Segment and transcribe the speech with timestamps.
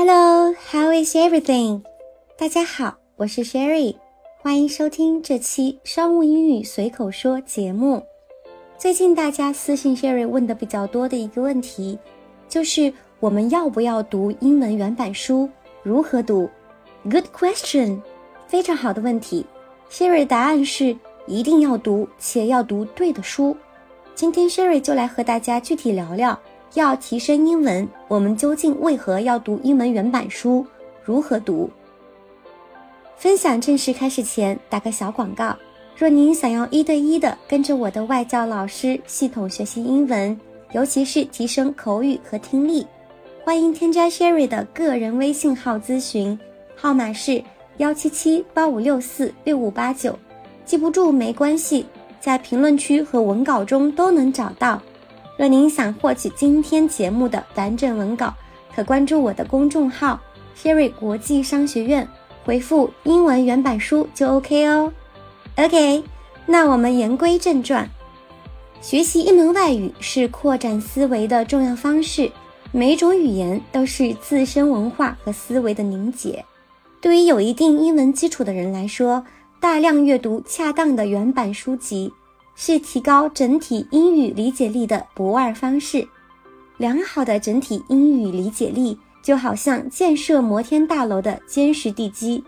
[0.00, 1.82] Hello, how is everything?
[2.36, 3.96] 大家好，我是 Sherry，
[4.40, 8.06] 欢迎收听这期商务英语随口说节目。
[8.78, 11.98] 最近大家私信 Sherry 问的比较多的一个问题，
[12.48, 15.50] 就是我们要不要读英文原版书？
[15.82, 16.48] 如何读
[17.02, 18.00] ？Good question，
[18.46, 19.44] 非常好的问题。
[19.90, 20.96] Sherry 答案是
[21.26, 23.56] 一定要读，且要读对的书。
[24.14, 26.38] 今天 Sherry 就来和大家具体聊聊。
[26.74, 30.64] 要提升英文，我们究竟为何要读英文原版书？
[31.02, 31.70] 如何读？
[33.16, 35.56] 分享正式开始前，打个小广告：
[35.96, 40.38] 若您想要一对一的跟着我的外教老师系统学习英文，
[40.72, 42.86] 尤其是提升口语和听力，
[43.42, 46.38] 欢迎添加 Sherry 的个人微信号咨询，
[46.76, 47.42] 号码是
[47.78, 50.16] 幺七七八五六四六五八九，
[50.64, 51.86] 记不住没关系，
[52.20, 54.80] 在评论区和文稿中都能找到。
[55.38, 58.34] 若您想获取今天节目的完整文稿，
[58.74, 60.20] 可关注我的公众号
[60.60, 62.06] “Sherry 国际商学院”，
[62.44, 64.92] 回复“英文原版书”就 OK 哦。
[65.56, 66.02] OK，
[66.44, 67.88] 那我们言归正传，
[68.80, 72.32] 学习一门外语是扩展思维的重要方式。
[72.72, 76.44] 每种语言都是自身文化和思维的凝结。
[77.00, 79.24] 对于有一定英文基础的人来说，
[79.60, 82.12] 大量阅读恰当的原版书籍。
[82.60, 86.04] 是提高整体英语理解力的不二方式。
[86.76, 92.42] 良好的整体英语理解力就好像建设摩天大楼的坚实地基，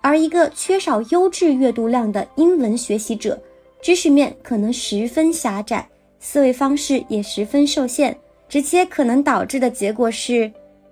[0.00, 3.36] 而一个缺少优质阅读量的英文学习者，
[3.82, 5.88] 知识面可能十分狭窄，
[6.20, 8.16] 思维方式也十分受限，
[8.48, 10.50] 直接可能导致的结果是，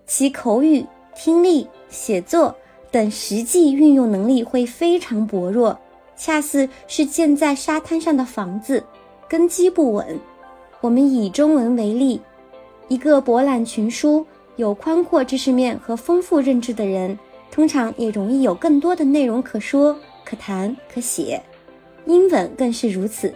[0.09, 2.53] 其口语、听力、写作
[2.91, 5.79] 等实际运用能力会非常薄弱。
[6.17, 8.83] 恰似是建在沙滩上的房子，
[9.29, 10.19] 根基不稳。
[10.81, 12.21] 我们以中文为例，
[12.89, 17.19] 一个博览群书、有宽阔知识面和丰富认知的人，
[17.51, 21.43] 通常也容易有更多的内容可说、可谈、可写。
[22.07, 23.35] 英文更是如此，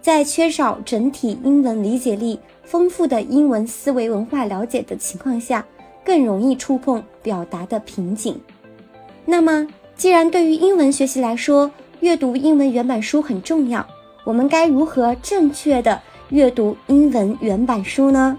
[0.00, 5.66] 在缺少整体英文理解力、丰富的英文思维文化了解的情况下，
[6.04, 8.40] 更容易触碰表达的瓶颈。
[9.24, 11.70] 那么，既然对于英文学习来说，
[12.02, 13.86] 阅读英文原版书很重要，
[14.24, 18.36] 我们该如何正确的阅读英文原版书呢？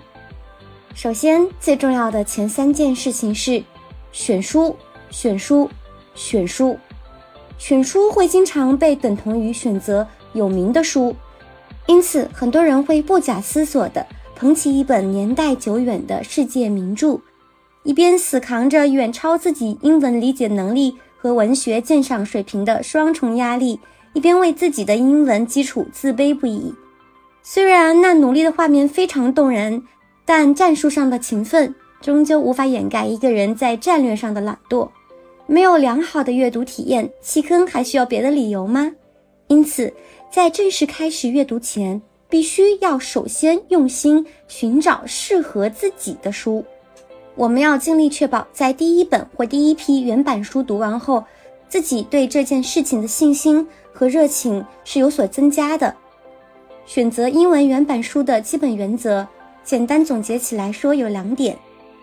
[0.93, 3.63] 首先，最重要的前三件事情是
[4.11, 4.75] 选书、
[5.09, 5.69] 选书、
[6.13, 6.77] 选书。
[7.57, 11.15] 选书会经常被等同于选择有名的书，
[11.87, 17.21] 因此很多人会不假思索地捧起一本年代久远的世界名著，
[17.83, 20.97] 一边死扛着远超自己英文理解能力。
[21.23, 23.79] 和文学鉴赏水平的双重压力，
[24.11, 26.75] 一边为自己的英文基础自卑不已。
[27.41, 29.81] 虽然那努力的画面非常动人，
[30.25, 34.89] 但战术上的勤奋终究无法掩盖一个人在战略上的懒惰。
[35.47, 38.91] 没有良好的阅读体验，弃坑还需要别的理由吗？
[39.47, 39.93] 因此，
[40.29, 46.65] 在正式开始阅读前，必须要首先用心寻找适合自己的书。
[47.35, 51.23] 我们要尽力确保，在第一本或第一批原版书读完后，
[51.67, 55.95] 自己对这件事情的信心和热情是有所增加的。
[56.85, 59.25] 选择英文原版书的基本原则，
[59.63, 61.57] 简单总结起来说有两点：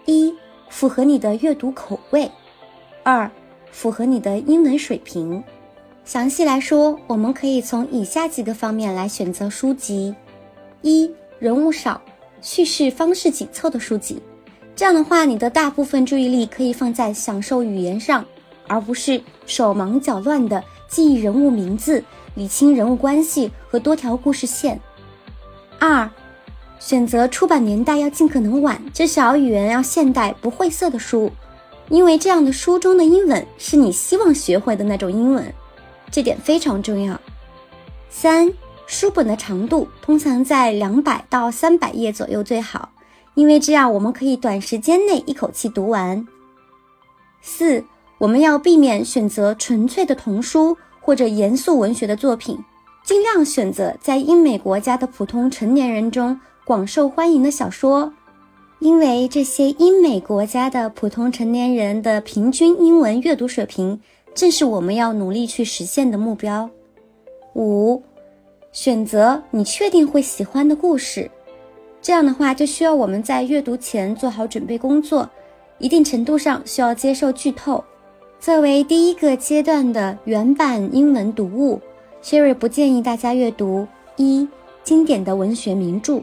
[0.04, 0.34] 一、
[0.68, 2.28] 符合你的阅读口味；
[3.04, 3.30] 二、
[3.70, 5.44] 符合你的英文水平。
[6.04, 10.12] 详细来说，我们可以从以下几个方面来选择书籍：
[10.82, 11.08] 一、
[11.38, 12.00] 人物少、
[12.40, 14.20] 叙事方式紧凑的书籍。
[14.80, 18.24] 这样的话，你的大部分注意力可以放在享受语言上，
[18.66, 22.02] 而不是手忙脚乱地记忆人物名字、
[22.34, 24.80] 理清人物关系和多条故事线。
[25.78, 26.08] 二，
[26.78, 31.30] 选择出版年代要尽可能晚，至少语言要现代不晦涩的书，
[31.90, 35.44] 因为这样的书中的英文是你希望学会的那种英文，
[36.10, 37.20] 这点非常重要。
[38.08, 38.50] 三，
[38.86, 42.88] 书本的长度通常在两百到三百页左右最好。
[43.34, 46.26] 因为这样，我们可以短时间内一口气读完。
[47.40, 47.82] 四，
[48.18, 52.58] 我们要避免选择纯粹的童书或者严肃文学的作品，
[53.02, 58.12] 尽量选择在英美国家的普通成年人中广受欢迎的小说，
[58.80, 63.98] 因为这些英美国家的普通成年人的平均英文阅读水平，
[64.34, 66.68] 正是我们要努力去实现的目标。
[67.54, 68.02] 五，
[68.70, 71.30] 选择你确定会喜欢的故事。
[72.02, 75.28] 这样的话，就需要我们在阅读前做好准备工作，
[75.78, 77.84] 一定程度上需要接受剧透。
[78.38, 81.78] 作为第一个阶段的原版英文读物
[82.22, 83.86] ，Sherry 不建议大家阅读
[84.16, 84.48] 一
[84.82, 86.22] 经典的文学名著，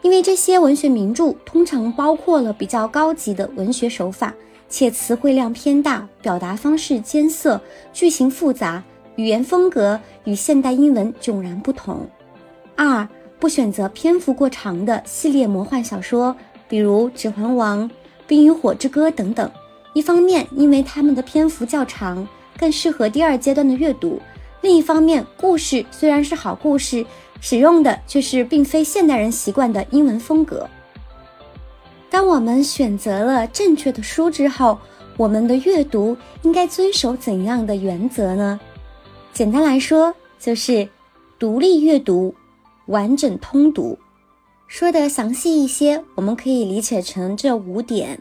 [0.00, 4.32] 因为这些文学名著通常包括了比较高级的文学手法，
[4.70, 7.60] 且词汇量偏大，表达方式艰涩，
[7.92, 8.82] 句型复杂，
[9.16, 12.08] 语言风格与现代英文迥然不同。
[12.76, 13.06] 二、
[13.38, 16.34] 不选择篇幅过长的系列魔幻小说，
[16.68, 17.88] 比如《指环王》
[18.26, 19.50] 《冰与火之歌》等等。
[19.94, 22.26] 一方面，因为它们的篇幅较长，
[22.58, 24.20] 更适合第二阶段的阅读；
[24.60, 27.04] 另一方面，故事虽然是好故事。
[27.40, 30.68] 使用的却是并非现代人习惯的英文风格。
[32.10, 34.76] 当我们选择了正确的书之后，
[35.16, 38.58] 我们的阅读应该遵守怎样的原则呢？
[39.32, 40.88] 简单来说，就是
[41.38, 42.34] 独立阅读、
[42.88, 43.96] 完整通读。
[44.66, 48.20] 说的详细一些，我们可以理解成这五点：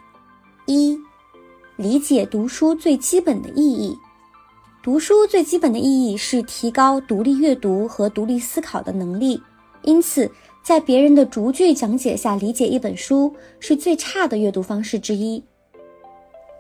[0.66, 0.98] 一、
[1.76, 3.98] 理解读书最基本的意义。
[4.82, 9.42] 读书最基本的意义是提高独立阅读和独立思考的能力，
[9.82, 10.32] 因此，
[10.64, 15.44] 在别人的逐句讲解下理解一本书是最差的阅读方式之一。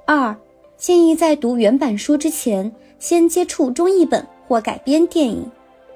[0.05, 0.35] 二，
[0.75, 2.69] 建议在读原版书之前，
[2.99, 5.49] 先接触中译本或改编电影，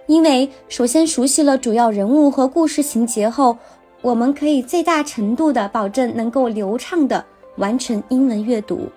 [0.07, 3.57] 因为首先熟悉了主要人物和故事情节后，
[4.01, 7.23] 我们可以最大程度的保证能够流畅的
[7.57, 8.87] 完成英文阅读。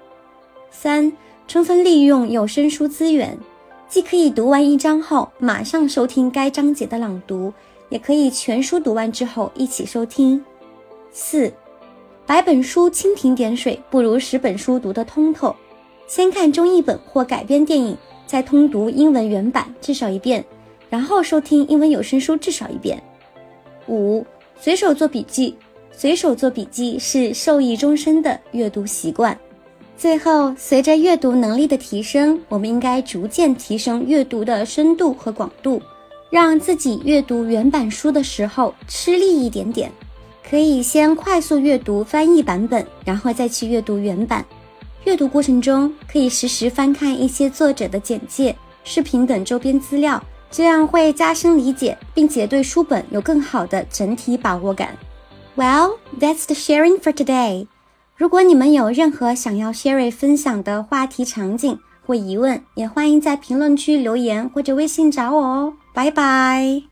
[0.71, 1.13] 三。
[1.47, 3.39] 充分利用有声书资源，
[3.87, 7.53] 既可以读完一章后马上收听该章节的朗读，
[7.91, 10.43] 也可以全书读完之后一起收听。
[11.13, 11.53] 四，
[12.25, 15.55] 百本书蜻蜓点水，不如十本书读得通透。
[16.07, 17.95] 先看中译本或改编电影，
[18.27, 20.43] 再通读英文原版至少一遍，
[20.95, 23.03] 然后收听英文有声书至少一遍。
[23.89, 24.25] 五，
[24.61, 25.57] 随手做笔记，
[25.91, 29.37] 随手做笔记是受益终身的阅读习惯。
[29.97, 35.83] 最后，随着阅读能力的提升，我们应该逐渐提升阅读的深度和广度，
[36.31, 39.91] 让自己阅读原版书的时候吃力一点点。
[40.49, 44.45] 可以先快速阅读翻译版本，然后再去阅读原版。
[45.03, 48.55] 阅读过程中，可以实时翻看一些作者的简介、
[48.85, 50.23] 视频等周边资料，
[50.57, 54.97] 这样会加深理解，并且对书本有更好的整体把握感。
[55.57, 57.67] Well, that's the sharing for today.
[58.17, 65.75] 如果你们有任何想要 Sherry 分享的话题、场景或疑问，也欢迎在评论区留言或者微信找我哦。
[65.93, 66.85] 拜拜。